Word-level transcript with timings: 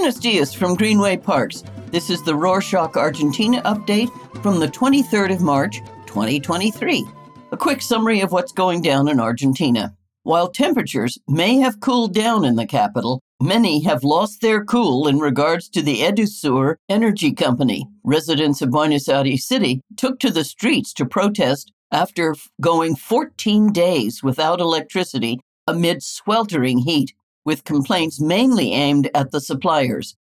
Buenos 0.00 0.18
dias 0.18 0.54
from 0.54 0.76
Greenway 0.76 1.18
Parks. 1.18 1.62
This 1.90 2.08
is 2.08 2.22
the 2.22 2.32
Rorshok 2.32 2.96
Argentina 2.96 3.60
update 3.64 4.08
from 4.42 4.58
the 4.58 4.66
23rd 4.66 5.34
of 5.34 5.42
March, 5.42 5.80
2023. 6.06 7.06
A 7.52 7.56
quick 7.58 7.82
summary 7.82 8.22
of 8.22 8.32
what's 8.32 8.50
going 8.50 8.80
down 8.80 9.08
in 9.08 9.20
Argentina. 9.20 9.94
While 10.22 10.48
temperatures 10.48 11.18
may 11.28 11.56
have 11.58 11.80
cooled 11.80 12.14
down 12.14 12.46
in 12.46 12.56
the 12.56 12.64
capital, 12.64 13.20
many 13.42 13.82
have 13.82 14.02
lost 14.02 14.40
their 14.40 14.64
cool 14.64 15.06
in 15.06 15.18
regards 15.18 15.68
to 15.68 15.82
the 15.82 15.98
Edesur 16.00 16.76
energy 16.88 17.34
company. 17.34 17.86
Residents 18.02 18.62
of 18.62 18.70
Buenos 18.70 19.06
Aires 19.06 19.46
City 19.46 19.82
took 19.98 20.18
to 20.20 20.30
the 20.30 20.44
streets 20.44 20.94
to 20.94 21.04
protest 21.04 21.72
after 21.92 22.34
going 22.62 22.96
14 22.96 23.70
days 23.70 24.22
without 24.22 24.60
electricity 24.60 25.40
amid 25.66 26.02
sweltering 26.02 26.78
heat, 26.78 27.12
with 27.50 27.64
complaints 27.64 28.20
mainly 28.20 28.72
aimed 28.72 29.10
at 29.12 29.32
the 29.32 29.40
suppliers. 29.40 30.14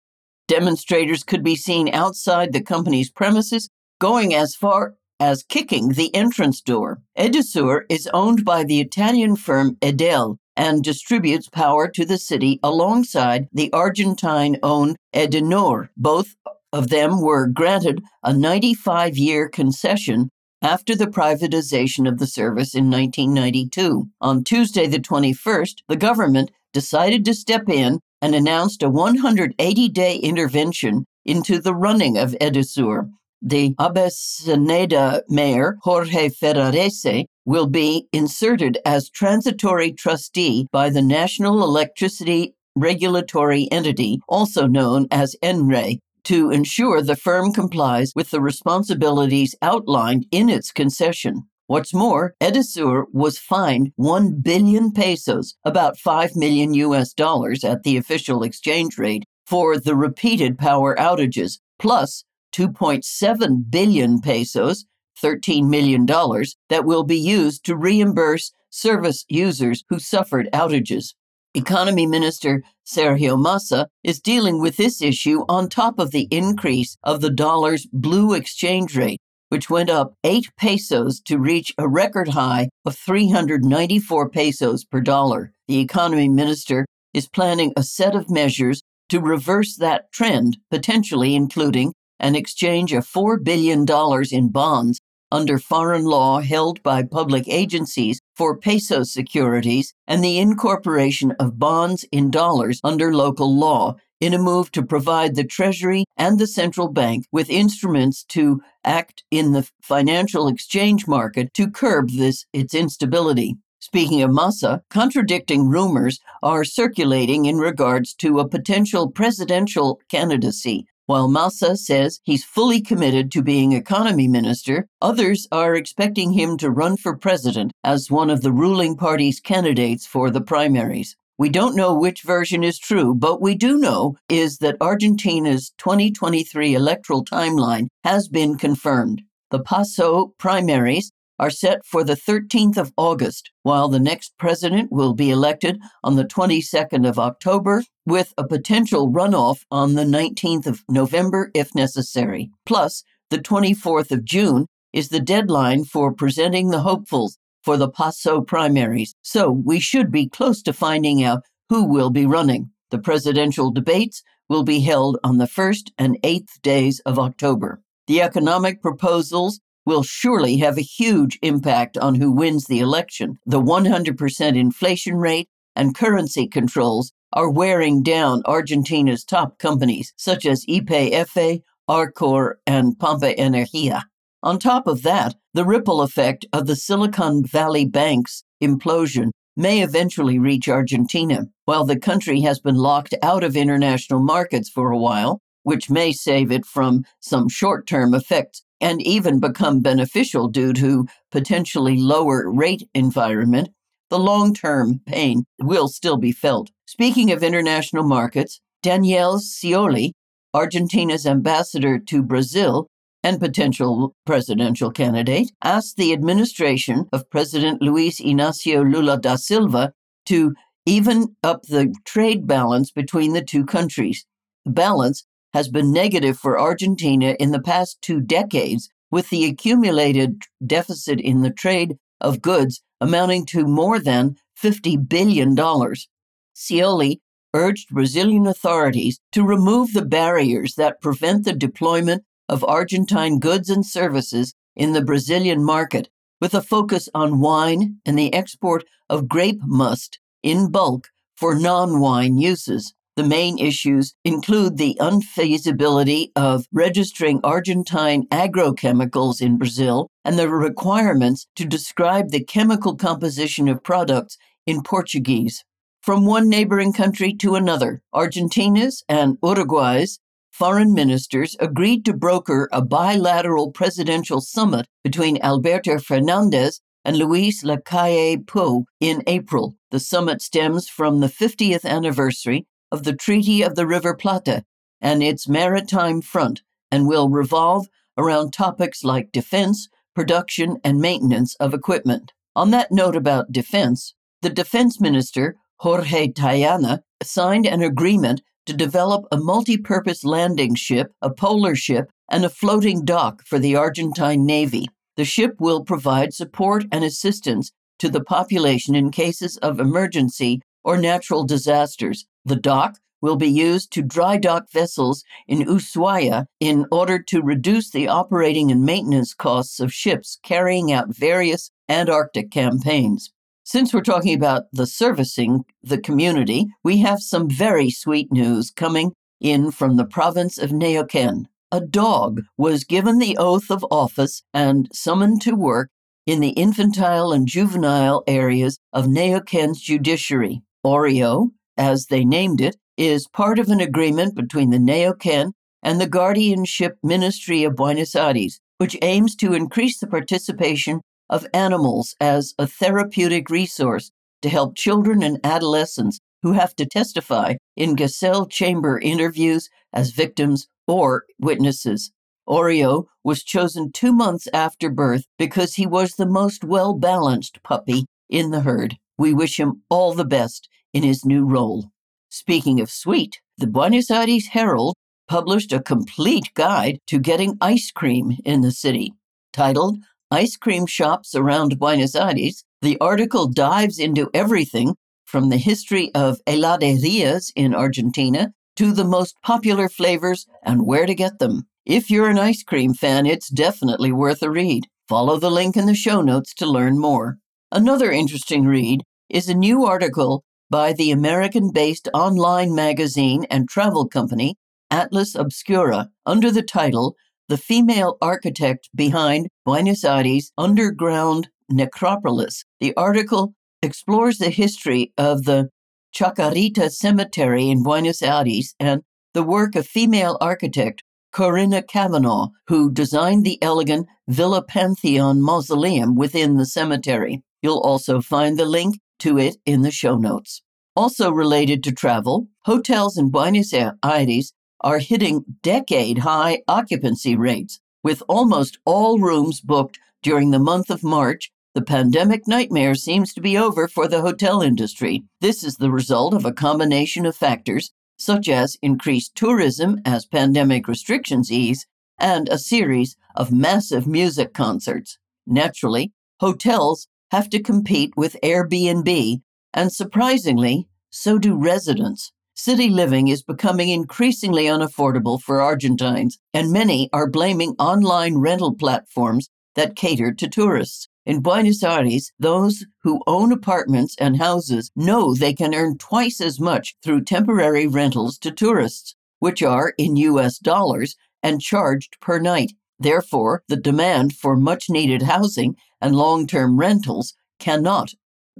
Demonstrators 0.46 1.22
could 1.22 1.44
be 1.44 1.56
seen 1.56 1.92
outside 1.92 2.54
the 2.54 2.62
company's 2.62 3.10
premises, 3.10 3.68
going 4.00 4.34
as 4.34 4.54
far 4.54 4.94
as 5.20 5.42
kicking 5.42 5.90
the 5.90 6.14
entrance 6.14 6.62
door. 6.62 7.02
Edesur 7.18 7.82
is 7.90 8.08
owned 8.14 8.46
by 8.46 8.64
the 8.64 8.80
Italian 8.80 9.36
firm 9.36 9.76
Enel 9.82 10.38
and 10.56 10.82
distributes 10.82 11.50
power 11.50 11.86
to 11.86 12.06
the 12.06 12.16
city 12.16 12.58
alongside 12.62 13.46
the 13.52 13.70
Argentine 13.74 14.56
owned 14.62 14.96
Edenor. 15.14 15.90
Both 15.98 16.34
of 16.72 16.88
them 16.88 17.20
were 17.20 17.46
granted 17.46 18.02
a 18.24 18.32
95 18.32 19.18
year 19.18 19.50
concession 19.50 20.30
after 20.62 20.94
the 20.96 21.06
privatization 21.06 22.08
of 22.08 22.18
the 22.18 22.26
service 22.26 22.74
in 22.74 22.90
1992. 22.90 24.08
On 24.20 24.44
Tuesday, 24.44 24.86
the 24.86 24.98
21st, 24.98 25.76
the 25.88 25.96
government 25.96 26.50
decided 26.72 27.24
to 27.24 27.34
step 27.34 27.68
in 27.68 28.00
and 28.20 28.34
announced 28.34 28.82
a 28.82 28.90
180 28.90 29.88
day 29.88 30.16
intervention 30.16 31.04
into 31.24 31.60
the 31.60 31.74
running 31.74 32.18
of 32.18 32.34
Edesur. 32.40 33.10
The 33.40 33.74
Avellaneda 33.74 35.22
mayor, 35.28 35.78
Jorge 35.82 36.28
Ferraresi, 36.28 37.26
will 37.44 37.68
be 37.68 38.08
inserted 38.12 38.78
as 38.84 39.08
transitory 39.10 39.92
trustee 39.92 40.66
by 40.72 40.90
the 40.90 41.02
National 41.02 41.62
Electricity 41.62 42.54
Regulatory 42.74 43.68
Entity, 43.70 44.20
also 44.28 44.66
known 44.66 45.06
as 45.10 45.36
ENRE, 45.42 45.98
to 46.24 46.50
ensure 46.50 47.02
the 47.02 47.16
firm 47.16 47.52
complies 47.52 48.12
with 48.14 48.30
the 48.30 48.40
responsibilities 48.40 49.54
outlined 49.62 50.26
in 50.30 50.48
its 50.48 50.72
concession. 50.72 51.42
What's 51.66 51.92
more, 51.92 52.34
Edesur 52.40 53.04
was 53.12 53.38
fined 53.38 53.92
1 53.96 54.40
billion 54.40 54.90
pesos, 54.90 55.54
about 55.64 55.98
5 55.98 56.34
million 56.34 56.72
US 56.74 57.12
dollars 57.12 57.62
at 57.62 57.82
the 57.82 57.98
official 57.98 58.42
exchange 58.42 58.96
rate, 58.96 59.24
for 59.46 59.78
the 59.78 59.94
repeated 59.94 60.58
power 60.58 60.94
outages, 60.96 61.58
plus 61.78 62.24
2.7 62.54 63.70
billion 63.70 64.20
pesos, 64.20 64.86
$13 65.22 65.68
million, 65.68 66.06
that 66.06 66.84
will 66.84 67.04
be 67.04 67.18
used 67.18 67.64
to 67.64 67.76
reimburse 67.76 68.52
service 68.70 69.24
users 69.28 69.84
who 69.88 69.98
suffered 69.98 70.48
outages. 70.52 71.14
Economy 71.58 72.06
Minister 72.06 72.62
Sergio 72.86 73.36
Massa 73.36 73.88
is 74.04 74.20
dealing 74.20 74.60
with 74.60 74.76
this 74.76 75.02
issue 75.02 75.44
on 75.48 75.68
top 75.68 75.98
of 75.98 76.12
the 76.12 76.28
increase 76.30 76.96
of 77.02 77.20
the 77.20 77.30
dollar's 77.30 77.84
blue 77.92 78.32
exchange 78.32 78.96
rate, 78.96 79.20
which 79.48 79.68
went 79.68 79.90
up 79.90 80.14
8 80.22 80.50
pesos 80.56 81.20
to 81.22 81.36
reach 81.36 81.74
a 81.76 81.88
record 81.88 82.28
high 82.28 82.68
of 82.84 82.96
394 82.96 84.28
pesos 84.30 84.84
per 84.84 85.00
dollar. 85.00 85.52
The 85.66 85.80
Economy 85.80 86.28
Minister 86.28 86.86
is 87.12 87.28
planning 87.28 87.72
a 87.76 87.82
set 87.82 88.14
of 88.14 88.30
measures 88.30 88.80
to 89.08 89.20
reverse 89.20 89.74
that 89.78 90.12
trend, 90.12 90.58
potentially 90.70 91.34
including 91.34 91.92
an 92.20 92.36
exchange 92.36 92.92
of 92.92 93.04
$4 93.04 93.42
billion 93.42 93.84
in 94.30 94.52
bonds 94.52 95.00
under 95.32 95.58
foreign 95.58 96.04
law 96.04 96.38
held 96.38 96.82
by 96.84 97.02
public 97.02 97.48
agencies 97.48 98.17
for 98.38 98.56
peso 98.56 99.02
securities 99.02 99.92
and 100.06 100.22
the 100.22 100.38
incorporation 100.38 101.32
of 101.40 101.58
bonds 101.58 102.04
in 102.12 102.30
dollars 102.30 102.80
under 102.84 103.12
local 103.12 103.52
law 103.52 103.96
in 104.20 104.32
a 104.32 104.38
move 104.38 104.70
to 104.70 104.82
provide 104.82 105.34
the 105.34 105.42
Treasury 105.42 106.04
and 106.16 106.38
the 106.38 106.46
central 106.46 106.88
bank 106.88 107.26
with 107.32 107.50
instruments 107.50 108.22
to 108.24 108.62
act 108.84 109.24
in 109.32 109.52
the 109.52 109.68
financial 109.82 110.46
exchange 110.46 111.08
market 111.08 111.52
to 111.54 111.68
curb 111.68 112.10
this 112.10 112.46
its 112.52 112.74
instability. 112.74 113.56
Speaking 113.80 114.22
of 114.22 114.32
Massa, 114.32 114.82
contradicting 114.88 115.68
rumors 115.68 116.20
are 116.40 116.64
circulating 116.64 117.44
in 117.44 117.56
regards 117.58 118.14
to 118.14 118.38
a 118.38 118.48
potential 118.48 119.10
presidential 119.10 120.00
candidacy 120.08 120.86
while 121.08 121.26
Massa 121.26 121.74
says 121.74 122.20
he's 122.22 122.44
fully 122.44 122.82
committed 122.82 123.32
to 123.32 123.42
being 123.42 123.72
economy 123.72 124.28
minister, 124.28 124.86
others 125.00 125.48
are 125.50 125.74
expecting 125.74 126.32
him 126.32 126.58
to 126.58 126.68
run 126.68 126.98
for 126.98 127.16
president 127.16 127.72
as 127.82 128.10
one 128.10 128.28
of 128.28 128.42
the 128.42 128.52
ruling 128.52 128.94
party's 128.94 129.40
candidates 129.40 130.06
for 130.06 130.30
the 130.30 130.42
primaries. 130.42 131.16
We 131.38 131.48
don't 131.48 131.74
know 131.74 131.94
which 131.94 132.24
version 132.24 132.62
is 132.62 132.78
true, 132.78 133.14
but 133.14 133.40
we 133.40 133.54
do 133.54 133.78
know 133.78 134.16
is 134.28 134.58
that 134.58 134.76
Argentina's 134.82 135.72
2023 135.78 136.74
electoral 136.74 137.24
timeline 137.24 137.86
has 138.04 138.28
been 138.28 138.58
confirmed. 138.58 139.22
The 139.50 139.60
PASO 139.60 140.34
primaries 140.36 141.10
are 141.38 141.50
set 141.50 141.84
for 141.84 142.04
the 142.04 142.14
13th 142.14 142.76
of 142.76 142.92
August, 142.96 143.50
while 143.62 143.88
the 143.88 144.00
next 144.00 144.36
president 144.38 144.90
will 144.90 145.14
be 145.14 145.30
elected 145.30 145.80
on 146.02 146.16
the 146.16 146.24
22nd 146.24 147.08
of 147.08 147.18
October, 147.18 147.84
with 148.06 148.32
a 148.36 148.46
potential 148.46 149.10
runoff 149.10 149.60
on 149.70 149.94
the 149.94 150.04
19th 150.04 150.66
of 150.66 150.82
November 150.88 151.50
if 151.54 151.74
necessary. 151.74 152.50
Plus, 152.66 153.04
the 153.30 153.38
24th 153.38 154.10
of 154.10 154.24
June 154.24 154.66
is 154.92 155.10
the 155.10 155.20
deadline 155.20 155.84
for 155.84 156.12
presenting 156.12 156.70
the 156.70 156.80
hopefuls 156.80 157.38
for 157.62 157.76
the 157.76 157.90
PASO 157.90 158.40
primaries, 158.40 159.14
so 159.22 159.50
we 159.50 159.78
should 159.78 160.10
be 160.10 160.28
close 160.28 160.62
to 160.62 160.72
finding 160.72 161.22
out 161.22 161.42
who 161.68 161.84
will 161.84 162.10
be 162.10 162.24
running. 162.24 162.70
The 162.90 162.98
presidential 162.98 163.70
debates 163.70 164.22
will 164.48 164.62
be 164.62 164.80
held 164.80 165.18
on 165.22 165.36
the 165.36 165.44
1st 165.44 165.90
and 165.98 166.16
8th 166.22 166.60
days 166.62 167.00
of 167.00 167.18
October. 167.18 167.82
The 168.06 168.22
economic 168.22 168.80
proposals 168.80 169.60
will 169.88 170.02
surely 170.02 170.58
have 170.58 170.76
a 170.76 170.82
huge 170.82 171.38
impact 171.40 171.96
on 171.96 172.14
who 172.14 172.30
wins 172.30 172.66
the 172.66 172.78
election. 172.78 173.38
The 173.46 173.62
100% 173.62 174.54
inflation 174.54 175.16
rate 175.16 175.48
and 175.74 175.96
currency 175.96 176.46
controls 176.46 177.10
are 177.32 177.48
wearing 177.48 178.02
down 178.02 178.42
Argentina's 178.44 179.24
top 179.24 179.58
companies 179.58 180.12
such 180.14 180.44
as 180.44 180.66
YPF, 180.66 181.62
Arcor, 181.88 182.56
and 182.66 182.98
Pampa 182.98 183.32
Energia. 183.34 184.02
On 184.42 184.58
top 184.58 184.86
of 184.86 185.04
that, 185.04 185.36
the 185.54 185.64
ripple 185.64 186.02
effect 186.02 186.44
of 186.52 186.66
the 186.66 186.76
Silicon 186.76 187.42
Valley 187.46 187.86
Bank's 187.86 188.44
implosion 188.62 189.30
may 189.56 189.80
eventually 189.80 190.38
reach 190.38 190.68
Argentina. 190.68 191.46
While 191.64 191.86
the 191.86 191.98
country 191.98 192.42
has 192.42 192.60
been 192.60 192.76
locked 192.76 193.14
out 193.22 193.42
of 193.42 193.56
international 193.56 194.20
markets 194.20 194.68
for 194.68 194.90
a 194.90 194.98
while, 194.98 195.40
which 195.68 195.90
may 195.90 196.10
save 196.12 196.50
it 196.50 196.64
from 196.64 197.04
some 197.20 197.46
short 197.46 197.86
term 197.86 198.14
effects 198.14 198.62
and 198.80 199.02
even 199.02 199.38
become 199.38 199.80
beneficial 199.82 200.48
due 200.48 200.72
to 200.72 201.06
potentially 201.30 201.98
lower 201.98 202.50
rate 202.50 202.88
environment, 202.94 203.68
the 204.08 204.18
long 204.18 204.54
term 204.54 204.98
pain 205.04 205.44
will 205.60 205.86
still 205.86 206.16
be 206.16 206.32
felt. 206.32 206.70
Speaking 206.86 207.30
of 207.32 207.42
international 207.42 208.02
markets, 208.02 208.60
Daniel 208.82 209.38
Scioli, 209.38 210.12
Argentina's 210.54 211.26
ambassador 211.26 211.98
to 211.98 212.22
Brazil 212.22 212.88
and 213.22 213.38
potential 213.38 214.14
presidential 214.24 214.90
candidate, 214.90 215.50
asked 215.62 215.98
the 215.98 216.14
administration 216.14 217.06
of 217.12 217.28
President 217.28 217.82
Luis 217.82 218.22
Inacio 218.22 218.90
Lula 218.90 219.20
da 219.20 219.36
Silva 219.36 219.92
to 220.24 220.54
even 220.86 221.36
up 221.42 221.64
the 221.64 221.94
trade 222.06 222.46
balance 222.46 222.90
between 222.90 223.34
the 223.34 223.44
two 223.44 223.66
countries. 223.66 224.24
Balance 224.64 225.26
has 225.52 225.68
been 225.68 225.92
negative 225.92 226.38
for 226.38 226.60
Argentina 226.60 227.36
in 227.38 227.50
the 227.50 227.62
past 227.62 228.00
two 228.02 228.20
decades, 228.20 228.88
with 229.10 229.30
the 229.30 229.44
accumulated 229.46 230.42
deficit 230.64 231.20
in 231.20 231.40
the 231.42 231.50
trade 231.50 231.96
of 232.20 232.42
goods 232.42 232.82
amounting 233.00 233.46
to 233.46 233.66
more 233.66 233.98
than 233.98 234.36
$50 234.62 235.08
billion. 235.08 235.56
Scioli 235.56 237.20
urged 237.54 237.88
Brazilian 237.90 238.46
authorities 238.46 239.20
to 239.32 239.44
remove 239.44 239.92
the 239.92 240.04
barriers 240.04 240.74
that 240.74 241.00
prevent 241.00 241.44
the 241.44 241.52
deployment 241.52 242.24
of 242.48 242.64
Argentine 242.64 243.38
goods 243.38 243.70
and 243.70 243.84
services 243.84 244.54
in 244.76 244.92
the 244.92 245.04
Brazilian 245.04 245.64
market, 245.64 246.08
with 246.40 246.54
a 246.54 246.62
focus 246.62 247.08
on 247.14 247.40
wine 247.40 247.96
and 248.06 248.18
the 248.18 248.32
export 248.32 248.84
of 249.08 249.28
grape 249.28 249.60
must 249.64 250.18
in 250.42 250.70
bulk 250.70 251.08
for 251.36 251.54
non 251.54 252.00
wine 252.00 252.38
uses. 252.38 252.94
The 253.18 253.24
main 253.24 253.58
issues 253.58 254.14
include 254.24 254.76
the 254.76 254.96
unfeasibility 255.00 256.30
of 256.36 256.68
registering 256.72 257.40
Argentine 257.42 258.28
agrochemicals 258.28 259.42
in 259.42 259.58
Brazil 259.58 260.08
and 260.24 260.38
the 260.38 260.48
requirements 260.48 261.48
to 261.56 261.64
describe 261.64 262.30
the 262.30 262.44
chemical 262.44 262.94
composition 262.94 263.66
of 263.66 263.82
products 263.82 264.38
in 264.68 264.84
Portuguese. 264.84 265.64
from 266.00 266.26
one 266.26 266.48
neighboring 266.48 266.92
country 266.92 267.34
to 267.34 267.56
another. 267.56 268.00
Argentina's 268.14 269.02
and 269.08 269.36
Uruguay's 269.42 270.20
foreign 270.52 270.94
ministers 270.94 271.56
agreed 271.58 272.04
to 272.04 272.12
broker 272.12 272.68
a 272.70 272.80
bilateral 272.80 273.72
presidential 273.72 274.40
summit 274.40 274.86
between 275.02 275.42
Alberto 275.42 275.98
Fernandez 275.98 276.80
and 277.04 277.16
Luis 277.16 277.64
Lacalle 277.64 278.46
Pou 278.46 278.84
in 279.00 279.24
April. 279.26 279.74
The 279.90 279.98
summit 279.98 280.40
stems 280.40 280.88
from 280.88 281.18
the 281.18 281.26
50th 281.26 281.84
anniversary 281.84 282.64
of 282.90 283.04
the 283.04 283.14
Treaty 283.14 283.62
of 283.62 283.74
the 283.74 283.86
River 283.86 284.14
Plata 284.14 284.64
and 285.00 285.22
its 285.22 285.48
maritime 285.48 286.20
front 286.20 286.62
and 286.90 287.06
will 287.06 287.28
revolve 287.28 287.86
around 288.16 288.52
topics 288.52 289.04
like 289.04 289.32
defense, 289.32 289.88
production, 290.14 290.78
and 290.82 291.00
maintenance 291.00 291.54
of 291.56 291.74
equipment. 291.74 292.32
On 292.56 292.70
that 292.70 292.90
note 292.90 293.14
about 293.14 293.52
defense, 293.52 294.14
the 294.42 294.50
defense 294.50 295.00
minister, 295.00 295.56
Jorge 295.76 296.28
Taiana, 296.28 297.00
signed 297.22 297.66
an 297.66 297.82
agreement 297.82 298.42
to 298.66 298.72
develop 298.72 299.24
a 299.30 299.36
multi 299.38 299.76
purpose 299.76 300.24
landing 300.24 300.74
ship, 300.74 301.12
a 301.22 301.30
polar 301.30 301.74
ship, 301.74 302.10
and 302.30 302.44
a 302.44 302.50
floating 302.50 303.04
dock 303.04 303.42
for 303.46 303.58
the 303.58 303.76
Argentine 303.76 304.44
Navy. 304.44 304.88
The 305.16 305.24
ship 305.24 305.56
will 305.58 305.84
provide 305.84 306.34
support 306.34 306.84
and 306.92 307.02
assistance 307.02 307.72
to 307.98 308.08
the 308.08 308.22
population 308.22 308.94
in 308.94 309.10
cases 309.10 309.56
of 309.58 309.80
emergency 309.80 310.60
or 310.84 310.96
natural 310.96 311.44
disasters. 311.44 312.26
The 312.48 312.56
dock 312.56 312.96
will 313.20 313.36
be 313.36 313.50
used 313.50 313.92
to 313.92 314.00
dry 314.00 314.38
dock 314.38 314.70
vessels 314.72 315.22
in 315.46 315.58
Ushuaia 315.58 316.46
in 316.60 316.86
order 316.90 317.18
to 317.24 317.42
reduce 317.42 317.90
the 317.90 318.08
operating 318.08 318.70
and 318.70 318.86
maintenance 318.86 319.34
costs 319.34 319.80
of 319.80 319.92
ships 319.92 320.38
carrying 320.42 320.90
out 320.90 321.14
various 321.14 321.70
Antarctic 321.90 322.50
campaigns. 322.50 323.30
Since 323.64 323.92
we're 323.92 324.00
talking 324.00 324.34
about 324.34 324.62
the 324.72 324.86
servicing 324.86 325.66
the 325.82 326.00
community, 326.00 326.68
we 326.82 327.00
have 327.00 327.20
some 327.20 327.50
very 327.50 327.90
sweet 327.90 328.32
news 328.32 328.70
coming 328.70 329.12
in 329.42 329.70
from 329.70 329.96
the 329.96 330.06
province 330.06 330.56
of 330.56 330.70
Neuquén. 330.70 331.44
A 331.70 331.82
dog 331.82 332.40
was 332.56 332.84
given 332.84 333.18
the 333.18 333.36
oath 333.36 333.70
of 333.70 333.84
office 333.90 334.42
and 334.54 334.88
summoned 334.94 335.42
to 335.42 335.52
work 335.52 335.90
in 336.24 336.40
the 336.40 336.56
infantile 336.56 337.30
and 337.30 337.46
juvenile 337.46 338.24
areas 338.26 338.78
of 338.94 339.04
Neuquén's 339.04 339.82
judiciary. 339.82 340.62
Oreo, 340.86 341.50
as 341.78 342.06
they 342.06 342.24
named 342.24 342.60
it, 342.60 342.76
is 342.96 343.28
part 343.28 343.58
of 343.58 343.68
an 343.68 343.80
agreement 343.80 344.34
between 344.34 344.70
the 344.70 344.78
Neuquén 344.78 345.52
and 345.82 346.00
the 346.00 346.08
Guardianship 346.08 346.98
Ministry 347.02 347.64
of 347.64 347.76
Buenos 347.76 348.14
Aires, 348.14 348.60
which 348.78 348.98
aims 349.00 349.36
to 349.36 349.54
increase 349.54 349.98
the 349.98 350.06
participation 350.06 351.00
of 351.30 351.46
animals 351.54 352.14
as 352.20 352.54
a 352.58 352.66
therapeutic 352.66 353.50
resource 353.50 354.10
to 354.42 354.48
help 354.48 354.76
children 354.76 355.22
and 355.22 355.38
adolescents 355.44 356.18
who 356.42 356.52
have 356.52 356.74
to 356.76 356.86
testify 356.86 357.54
in 357.76 357.96
Gesell 357.96 358.50
chamber 358.50 358.98
interviews 358.98 359.68
as 359.92 360.10
victims 360.10 360.68
or 360.86 361.24
witnesses. 361.38 362.12
Oreo 362.48 363.04
was 363.22 363.44
chosen 363.44 363.92
two 363.92 364.12
months 364.12 364.48
after 364.54 364.90
birth 364.90 365.24
because 365.38 365.74
he 365.74 365.86
was 365.86 366.12
the 366.12 366.26
most 366.26 366.64
well 366.64 366.94
balanced 366.94 367.62
puppy 367.62 368.06
in 368.30 368.50
the 368.50 368.60
herd. 368.60 368.96
We 369.18 369.34
wish 369.34 369.58
him 369.58 369.82
all 369.90 370.14
the 370.14 370.24
best 370.24 370.68
in 370.94 371.02
his 371.02 371.24
new 371.24 371.44
role. 371.44 371.90
Speaking 372.30 372.80
of 372.80 372.90
sweet, 372.90 373.40
the 373.58 373.66
Buenos 373.66 374.10
Aires 374.10 374.48
Herald 374.48 374.94
published 375.28 375.72
a 375.72 375.80
complete 375.80 376.54
guide 376.54 376.98
to 377.06 377.18
getting 377.18 377.58
ice 377.60 377.90
cream 377.90 378.38
in 378.44 378.62
the 378.62 378.72
city. 378.72 379.12
Titled 379.52 379.98
Ice 380.30 380.56
Cream 380.56 380.86
Shops 380.86 381.34
Around 381.34 381.78
Buenos 381.78 382.14
Aires, 382.14 382.64
the 382.80 382.98
article 383.00 383.48
dives 383.48 383.98
into 383.98 384.30
everything 384.32 384.94
from 385.24 385.48
the 385.48 385.56
history 385.56 386.10
of 386.14 386.40
heladerias 386.46 387.50
in 387.56 387.74
Argentina 387.74 388.52
to 388.76 388.92
the 388.92 389.04
most 389.04 389.36
popular 389.42 389.88
flavors 389.88 390.46
and 390.62 390.86
where 390.86 391.06
to 391.06 391.14
get 391.14 391.38
them. 391.38 391.66
If 391.84 392.10
you're 392.10 392.28
an 392.28 392.38
ice 392.38 392.62
cream 392.62 392.94
fan, 392.94 393.26
it's 393.26 393.48
definitely 393.48 394.12
worth 394.12 394.42
a 394.42 394.50
read. 394.50 394.84
Follow 395.08 395.38
the 395.38 395.50
link 395.50 395.76
in 395.76 395.86
the 395.86 395.94
show 395.94 396.20
notes 396.20 396.54
to 396.54 396.66
learn 396.66 396.98
more. 396.98 397.38
Another 397.72 398.10
interesting 398.10 398.66
read 398.66 399.02
is 399.28 399.48
a 399.48 399.54
new 399.54 399.84
article 399.84 400.44
by 400.70 400.92
the 400.92 401.10
American 401.10 401.70
based 401.72 402.08
online 402.14 402.74
magazine 402.74 403.44
and 403.50 403.68
travel 403.68 404.08
company 404.08 404.56
Atlas 404.90 405.34
Obscura 405.34 406.08
under 406.24 406.50
the 406.50 406.62
title 406.62 407.14
The 407.48 407.58
Female 407.58 408.16
Architect 408.22 408.88
Behind 408.94 409.48
Buenos 409.64 410.04
Aires 410.04 410.52
Underground 410.56 411.48
Necropolis. 411.68 412.64
The 412.80 412.94
article 412.96 413.54
explores 413.82 414.38
the 414.38 414.50
history 414.50 415.12
of 415.18 415.44
the 415.44 415.68
Chacarita 416.14 416.90
Cemetery 416.90 417.68
in 417.68 417.82
Buenos 417.82 418.22
Aires 418.22 418.74
and 418.80 419.02
the 419.34 419.42
work 419.42 419.76
of 419.76 419.86
female 419.86 420.38
architect 420.40 421.02
Corinna 421.32 421.82
Cavanaugh, 421.82 422.48
who 422.68 422.90
designed 422.90 423.44
the 423.44 423.62
elegant 423.62 424.06
Villa 424.26 424.62
Pantheon 424.62 425.42
mausoleum 425.42 426.16
within 426.16 426.56
the 426.56 426.66
cemetery. 426.66 427.42
You'll 427.62 427.80
also 427.80 428.20
find 428.20 428.58
the 428.58 428.64
link 428.64 428.98
to 429.18 429.38
it 429.38 429.56
in 429.64 429.82
the 429.82 429.90
show 429.90 430.16
notes. 430.16 430.62
Also 430.96 431.30
related 431.30 431.84
to 431.84 431.92
travel, 431.92 432.48
hotels 432.64 433.16
in 433.16 433.30
Buenos 433.30 433.72
Aires 433.72 434.52
are 434.80 434.98
hitting 434.98 435.44
decade 435.62 436.18
high 436.18 436.62
occupancy 436.66 437.36
rates, 437.36 437.80
with 438.02 438.22
almost 438.28 438.78
all 438.84 439.18
rooms 439.18 439.60
booked 439.60 439.98
during 440.22 440.50
the 440.50 440.58
month 440.58 440.90
of 440.90 441.04
March. 441.04 441.50
The 441.74 441.82
pandemic 441.82 442.48
nightmare 442.48 442.94
seems 442.94 443.32
to 443.34 443.40
be 443.40 443.56
over 443.56 443.86
for 443.86 444.08
the 444.08 444.20
hotel 444.20 444.62
industry. 444.62 445.24
This 445.40 445.62
is 445.62 445.76
the 445.76 445.90
result 445.90 446.34
of 446.34 446.44
a 446.44 446.52
combination 446.52 447.26
of 447.26 447.36
factors, 447.36 447.92
such 448.16 448.48
as 448.48 448.76
increased 448.82 449.36
tourism 449.36 450.00
as 450.04 450.26
pandemic 450.26 450.88
restrictions 450.88 451.52
ease, 451.52 451.86
and 452.18 452.48
a 452.48 452.58
series 452.58 453.16
of 453.36 453.52
massive 453.52 454.06
music 454.06 454.52
concerts. 454.52 455.18
Naturally, 455.46 456.12
hotels 456.40 457.06
have 457.30 457.48
to 457.50 457.62
compete 457.62 458.12
with 458.16 458.36
Airbnb, 458.42 459.40
and 459.74 459.92
surprisingly, 459.92 460.88
so 461.10 461.38
do 461.38 461.56
residents. 461.56 462.32
City 462.54 462.88
living 462.88 463.28
is 463.28 463.42
becoming 463.42 463.88
increasingly 463.88 464.64
unaffordable 464.64 465.40
for 465.40 465.60
Argentines, 465.60 466.38
and 466.52 466.72
many 466.72 467.08
are 467.12 467.30
blaming 467.30 467.76
online 467.78 468.38
rental 468.38 468.74
platforms 468.74 469.48
that 469.74 469.94
cater 469.94 470.32
to 470.32 470.48
tourists. 470.48 471.08
In 471.24 471.40
Buenos 471.40 471.84
Aires, 471.84 472.32
those 472.38 472.84
who 473.02 473.22
own 473.26 473.52
apartments 473.52 474.16
and 474.18 474.38
houses 474.38 474.90
know 474.96 475.34
they 475.34 475.52
can 475.52 475.74
earn 475.74 475.98
twice 475.98 476.40
as 476.40 476.58
much 476.58 476.96
through 477.02 477.24
temporary 477.24 477.86
rentals 477.86 478.38
to 478.38 478.50
tourists, 478.50 479.14
which 479.38 479.62
are 479.62 479.92
in 479.98 480.16
US 480.16 480.58
dollars 480.58 481.14
and 481.42 481.60
charged 481.60 482.18
per 482.20 482.38
night. 482.38 482.72
Therefore, 482.98 483.62
the 483.68 483.76
demand 483.76 484.34
for 484.34 484.56
much 484.56 484.90
needed 484.90 485.22
housing 485.22 485.76
and 486.00 486.16
long 486.16 486.46
term 486.46 486.78
rentals 486.78 487.34
cannot 487.58 488.14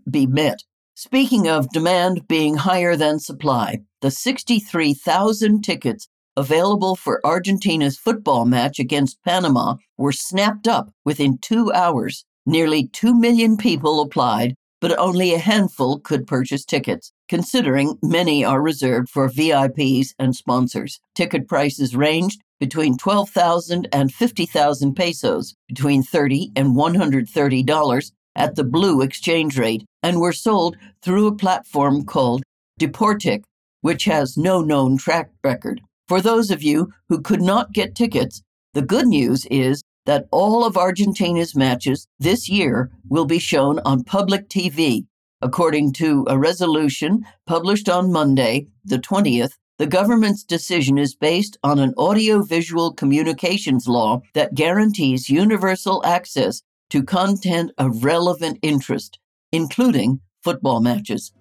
be 0.09 0.27
met. 0.27 0.63
Speaking 0.95 1.49
of 1.49 1.71
demand 1.71 2.27
being 2.27 2.57
higher 2.57 2.97
than 2.97 3.21
supply, 3.21 3.83
the 4.01 4.11
63,000 4.11 5.63
tickets 5.63 6.09
available 6.37 6.95
for 6.95 7.25
Argentina's 7.25 7.97
football 7.97 8.45
match 8.45 8.79
against 8.79 9.23
Panama 9.25 9.77
were 9.97 10.13
snapped 10.13 10.69
up 10.69 10.91
within 11.05 11.39
two 11.39 11.73
hours. 11.73 12.25
Nearly 12.47 12.89
2 12.89 13.15
million 13.15 13.57
people 13.57 14.01
applied, 14.01 14.55
but 14.81 14.97
only 14.99 15.35
a 15.35 15.39
handful 15.39 15.99
could 15.99 16.27
purchase 16.27 16.65
tickets, 16.65 17.13
considering 17.29 17.99
many 18.03 18.45
are 18.45 18.63
reserved 18.63 19.09
for 19.09 19.29
VIPs 19.29 20.15
and 20.19 20.35
sponsors. 20.35 21.01
Ticket 21.15 21.49
prices 21.49 21.95
ranged 21.97 22.41
between 22.61 22.97
12,000 22.97 23.89
and 23.93 24.13
50,000 24.13 24.95
pesos, 24.95 25.55
between 25.69 26.03
30 26.03 26.53
and 26.57 26.77
130 26.77 27.63
dollars 27.63 28.13
at 28.37 28.55
the 28.55 28.65
blue 28.65 29.01
exchange 29.03 29.59
rate, 29.59 29.85
and 30.03 30.21
were 30.21 30.33
sold 30.33 30.77
through 31.03 31.27
a 31.27 31.35
platform 31.35 32.05
called 32.05 32.43
Deportick, 32.79 33.43
which 33.81 34.05
has 34.05 34.37
no 34.37 34.61
known 34.61 34.97
track 34.97 35.31
record. 35.43 35.81
For 36.07 36.21
those 36.21 36.51
of 36.51 36.63
you 36.63 36.93
who 37.09 37.21
could 37.21 37.43
not 37.43 37.73
get 37.73 37.95
tickets, 37.95 38.43
the 38.75 38.83
good 38.83 39.07
news 39.07 39.45
is 39.51 39.83
that 40.07 40.27
all 40.31 40.65
of 40.65 40.77
Argentina's 40.77 41.55
matches 41.55 42.07
this 42.19 42.49
year 42.49 42.91
will 43.09 43.27
be 43.27 43.39
shown 43.39 43.79
on 43.81 44.05
public 44.05 44.49
TV. 44.49 45.07
According 45.43 45.93
to 45.95 46.25
a 46.29 46.39
resolution 46.39 47.25
published 47.47 47.89
on 47.89 48.11
Monday, 48.11 48.67
the 48.85 48.99
20th, 48.99 49.53
the 49.79 49.87
government's 49.87 50.43
decision 50.43 50.99
is 50.99 51.15
based 51.15 51.57
on 51.63 51.79
an 51.79 51.95
audiovisual 51.97 52.93
communications 52.93 53.87
law 53.87 54.21
that 54.35 54.55
guarantees 54.55 55.31
universal 55.31 56.05
access 56.05 56.63
to 56.91 57.03
content 57.03 57.71
of 57.79 58.05
relevant 58.05 58.59
interest, 58.63 59.19
including 59.53 60.21
football 60.43 60.81
matches. 60.81 61.33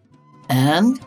And 0.50 1.00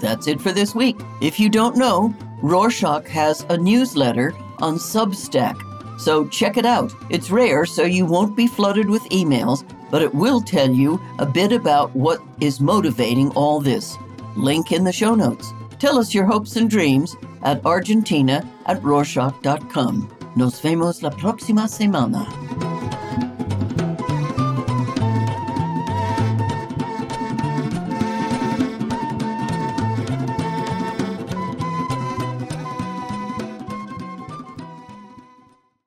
that's 0.00 0.26
it 0.26 0.40
for 0.40 0.52
this 0.52 0.74
week. 0.74 0.96
If 1.22 1.40
you 1.40 1.48
don't 1.48 1.76
know, 1.76 2.14
Rorshok 2.42 3.06
has 3.08 3.46
a 3.48 3.56
newsletter 3.56 4.34
on 4.58 4.76
Substack, 4.76 5.58
so 5.98 6.28
check 6.28 6.58
it 6.58 6.66
out. 6.66 6.92
It's 7.08 7.30
rare, 7.30 7.64
so 7.64 7.84
you 7.84 8.04
won't 8.04 8.36
be 8.36 8.46
flooded 8.46 8.90
with 8.90 9.02
emails, 9.04 9.64
but 9.90 10.02
it 10.02 10.14
will 10.14 10.42
tell 10.42 10.70
you 10.70 11.00
a 11.18 11.24
bit 11.24 11.52
about 11.52 11.94
what 11.96 12.20
is 12.40 12.60
motivating 12.60 13.30
all 13.30 13.60
this. 13.60 13.96
Link 14.36 14.72
in 14.72 14.84
the 14.84 14.92
show 14.92 15.14
notes. 15.14 15.50
Tell 15.84 15.98
us 15.98 16.14
your 16.14 16.24
hopes 16.24 16.56
and 16.56 16.70
dreams 16.70 17.14
at 17.42 17.62
argentina 17.66 18.42
at 18.64 18.80
rorshok.com. 18.80 20.08
Nos 20.34 20.58
vemos 20.58 21.02
la 21.02 21.10
próxima 21.10 21.68
semana. 21.68 22.26